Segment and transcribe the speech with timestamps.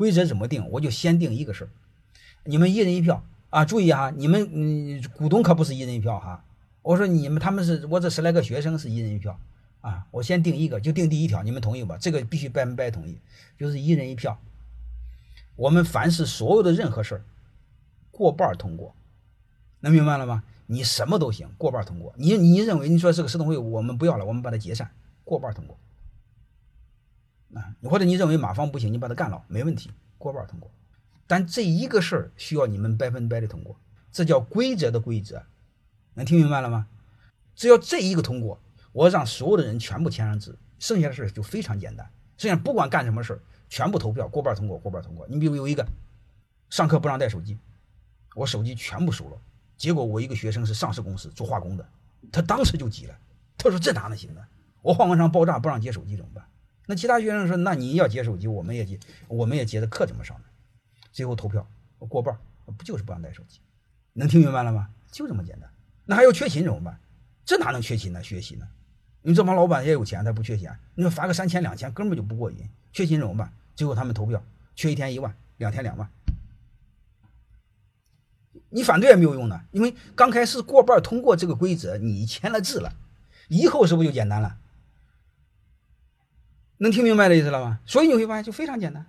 [0.00, 0.66] 规则怎么定？
[0.70, 1.68] 我就先定一个事儿，
[2.44, 3.66] 你们一人一票啊！
[3.66, 6.42] 注意哈，你们嗯，股东可不是一人一票哈。
[6.80, 9.38] 我说你们他们是我这十来个学生是一人一票
[9.82, 10.06] 啊。
[10.10, 11.98] 我先定一个，就定第一条，你们同意吧？
[12.00, 13.18] 这个必须百分百同意，
[13.58, 14.40] 就是一人一票。
[15.56, 17.22] 我们凡是所有的任何事儿，
[18.10, 18.94] 过半通过，
[19.80, 20.44] 能明白了吗？
[20.64, 22.14] 你什么都行，过半通过。
[22.16, 24.90] 你你认为你说这个市董会我们不要了，我们把它解散，
[25.24, 25.76] 过半通过。
[27.54, 30.70] 啊，或者你认为马方不行，你把他干了，没问题，过半通过。
[31.26, 33.76] 但这一个事儿需要你们百分百的通过，
[34.12, 35.42] 这叫规则的规则，
[36.14, 36.86] 能听明白了吗？
[37.54, 38.60] 只要这一个通过，
[38.92, 42.10] 我让所有的人全部签上字，剩下的事儿就非常简单。
[42.36, 45.26] 剩下不管干什么事儿，全部投票，过半通过，过半通过。
[45.28, 45.86] 你比如有一个
[46.70, 47.58] 上课不让带手机，
[48.34, 49.36] 我手机全部收了，
[49.76, 51.86] 结果我一个学生是上市公司做化工的，
[52.32, 53.18] 他当时就急了，
[53.58, 54.40] 他说这哪能行呢？
[54.82, 56.44] 我化工厂爆炸不让接手机怎么办？
[56.90, 60.44] 那其他学生说：“那你要接手机，我们也接，我们也接的课怎么上呢？
[61.12, 61.64] 最后投票
[62.00, 62.36] 过半，
[62.76, 63.60] 不就是不让带手机？
[64.12, 64.88] 能听明白了吗？
[65.08, 65.70] 就这么简单。
[66.04, 66.98] 那还要缺勤怎么办？
[67.44, 68.20] 这哪能缺勤呢？
[68.24, 68.66] 学习呢？
[69.22, 70.76] 你这帮老板也有钱，他不缺钱。
[70.96, 72.68] 你说罚个三千两千，根本就不过瘾。
[72.92, 73.52] 缺勤怎么办？
[73.76, 74.42] 最后他们投票，
[74.74, 76.10] 缺一天一万，两天两万。
[78.68, 82.92] 你反对也没有用的，因为刚开始过半通过这个规则，你签了字了，
[83.46, 84.56] 以后是不是就简单了？”
[86.82, 87.78] 能听明白这意思了吧？
[87.84, 89.04] 所以你会发现就非常简单。